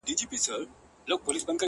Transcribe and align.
خندا 0.05 0.13
چي 0.19 0.25
په 0.31 0.37
ظاهره 0.45 0.65
ده 0.65 0.71
ژړا 1.07 1.15
ده 1.17 1.17
په 1.23 1.27
وجود 1.33 1.47
کي!! 1.57 1.59